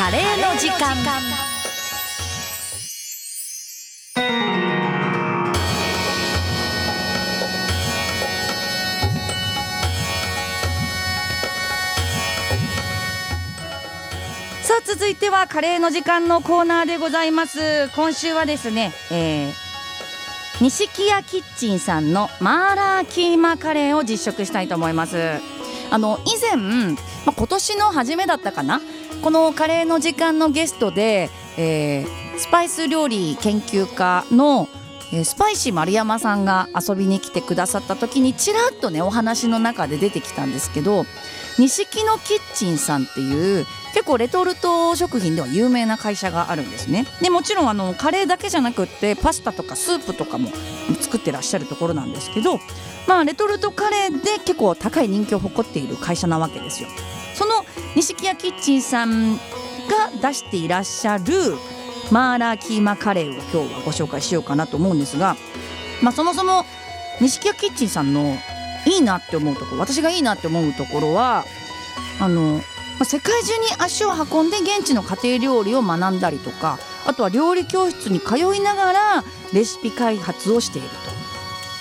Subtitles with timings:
[0.00, 0.96] カレーの時間。
[14.62, 17.90] さあ続いてはカレーの時間のコーナーでございます。
[17.94, 19.52] 今週はですね、えー、
[20.62, 25.42] 錦屋キッチンさんのマーラーキーマカレーを実食したいと思います。
[25.90, 28.80] あの以前、まあ、今年の初めだったかな
[29.22, 34.68] このカレーの時間のゲストで、えー、スパイス料理研究家の
[35.12, 41.04] えスパイシー丸山さんが遊びに来てくださった時にちらっとねお話の中で出てきたんですけど
[41.58, 47.06] 錦のキッチンさんっていう結構レトルト食品では有名な会社があるんですね。
[47.20, 50.48] でもちろんあのカレーだけじゃなくってパスタとかスープとかも
[51.00, 52.60] 作ってらっしゃるところなんですけど
[53.08, 56.88] まあレトルトカレーで結構高い人気を誇っている会社なわけですよ。
[57.40, 57.64] その
[57.96, 59.40] 錦屋キッチンさんが
[60.20, 61.24] 出していらっしゃる
[62.10, 65.36] マーラーキーマカレーを今日はご紹介しようかなと思うんですが、
[66.02, 66.66] まあ、そもそも
[67.18, 68.36] 錦屋キッチンさんの
[68.86, 71.46] いいなって思うところ私がいいなって思うところは
[72.20, 72.60] あの
[73.04, 80.88] 世界中に足を運んで現地の家庭料理を学んだりとかあとは料理教室に通いながらレシピ開発をしている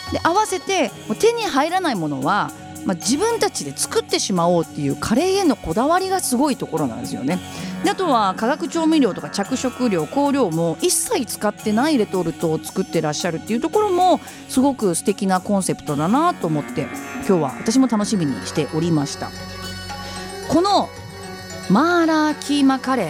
[0.08, 0.14] と。
[0.14, 2.52] で合わせて手に入らないものは、
[2.86, 7.40] まあ、自分たちで作ってしまおうっていうカレーへのこだわりがすごいところなんですよね。
[7.84, 16.88] であとは化学調味料とか着色料香料も一切使ってないレトルトを作ってらっしゃるっていうところもすごく素敵なコンセプトだなと思って
[17.28, 19.30] 今日は私も楽しみにしておりました
[20.50, 20.90] この
[21.70, 23.08] マーラーキーマカレー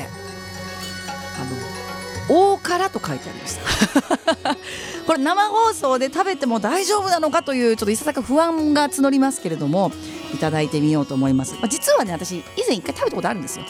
[1.41, 1.45] あ
[2.29, 3.57] の大辛と書いてありまし
[4.43, 4.57] た
[5.09, 9.91] これ生放送で食べても大丈夫なのかというちょっといささか不安が募りますけれども
[10.35, 13.65] いただいてみようと思います、まあ、実はね私以前一回食べたことあるんですよ。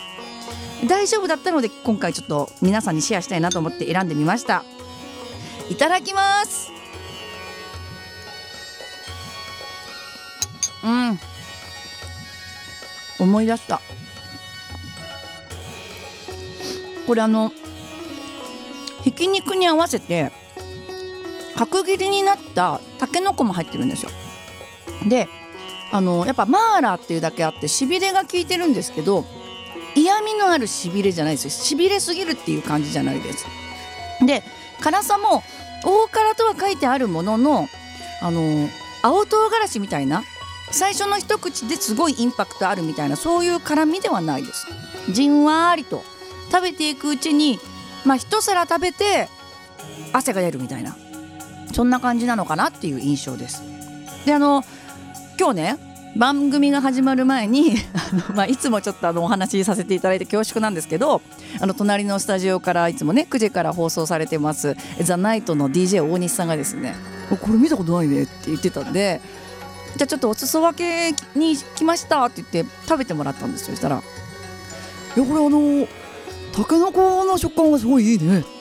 [0.90, 4.66] 大丈夫だったので今回ちょっと皆さんにシェアしたいなと思って選んでみました。
[5.70, 6.73] いただきます。
[10.84, 11.19] うん。
[13.18, 13.80] 思い出した。
[17.08, 17.53] これあの
[19.06, 20.34] ひき肉に合わせて
[21.59, 24.12] 角切りになったたけのこも入ってるんですよ。
[25.09, 25.28] で
[25.92, 29.25] あのやっぱマーラーっていうだけあってしびれが効いてるんですけど
[29.94, 31.44] 嫌味のあるしびれじゃないです。
[31.46, 33.46] よしびれすぎるっていう感じじゃないです。
[34.25, 34.42] で
[34.80, 35.44] 辛さも
[35.84, 37.68] 大辛とは書いてあるものの
[38.22, 38.69] あの
[39.02, 40.24] 青唐辛子みたいな
[40.72, 44.66] 最初の一口ですごいインパクトあるみたいなそういう辛みではないです。
[45.12, 46.03] じんわりと
[46.52, 47.59] 食べていくうちに
[48.06, 49.28] まあ一皿食べて
[50.14, 50.96] 汗が出るみたいな。
[51.72, 53.63] そんな感じなのかなっていう印象です。
[54.25, 54.63] であの
[55.40, 57.75] 今日ね番組が始まる前に、
[58.34, 61.22] まあ、いつもちょっとあのお話しさせていただいて恐縮なんですけど
[61.62, 66.96] あの隣のスタジオからいつもね9時から放送されてます「ザ・ナイトの DJ 大西さんがですね
[67.30, 69.22] 「これ見たことないね」って言ってたんで
[69.97, 73.75] 「じゃあちょっとお裾分けに来ました」って言って食べてもらったんですよ。
[73.75, 74.01] そしたら
[75.16, 75.88] 「いやこれあの
[76.51, 78.59] たけのこの食感がすごいいいね」って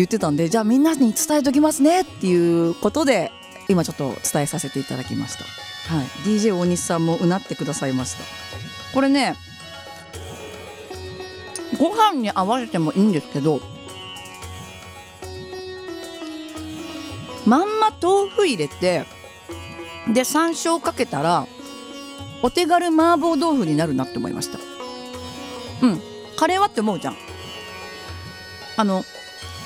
[0.00, 3.32] 言ってたんでじゃあみんなに伝えときますねっていうことで
[3.68, 5.44] 今ちょっと伝えさせていただきました。
[5.94, 8.24] はい、DJ 大西さんもうなってくださいました。
[8.94, 9.36] これね
[11.78, 13.60] ご飯に合わせてもいいんですけど
[17.46, 19.04] まんま豆腐入れて
[20.12, 21.46] で山椒かけたら
[22.42, 24.58] お手軽麻婆豆腐になるなって思いました。
[25.82, 26.00] うん。
[26.36, 27.16] カレーはって思うじゃん。
[28.76, 29.04] あの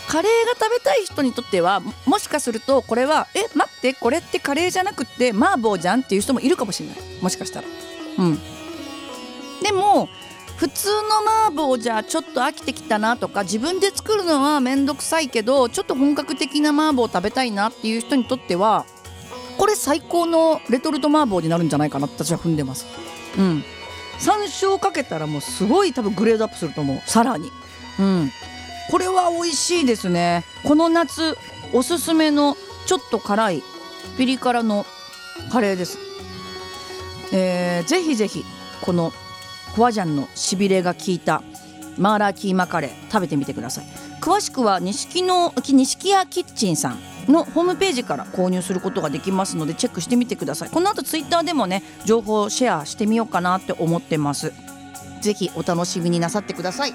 [0.09, 6.99] カレーが食べたい人にとってはもしかするとこれはえ待ってこれってカレーじゃなくって麻婆じゃんっていう人もいるかもしれない。
[7.23, 7.69] もしかしたら。
[8.19, 8.39] うん。
[9.63, 10.09] でも
[10.57, 18.87] 普通の麻婆じゃちょっと飽きてきたなとか自分で作るのは面倒くさいけどちょっと本格的な麻婆食べたいなっていう人にとっては
[19.59, 22.87] これ最高のレトルト麻婆になるんじゃないかな私は踏んでます。
[23.39, 23.65] うん。
[24.19, 27.03] 山椒かけたらもうすごい多分グレードアップすると思う。
[27.05, 27.51] さらに。
[27.99, 28.33] うん。
[28.91, 30.45] これは美味しいですね。
[30.65, 31.37] この夏
[31.73, 33.63] おすすめのちょっと辛い
[34.17, 34.87] ピリ辛の
[35.51, 35.99] カレーです、
[37.33, 38.45] えー、ぜひぜひ
[38.83, 39.13] この
[39.75, 41.43] ホワジャンのしびれが効いた
[41.99, 43.87] マーラーキーマカレー食べてみてください。
[44.21, 50.71] 詳しくは錦の錦屋キッチンさんのホームページから購入することができますのでチェックしてみてください。
[50.71, 54.53] この後ツイッターでもね情報をシェアしてみようかなって思ってます。
[55.21, 56.93] ぜひお楽しみになさってください。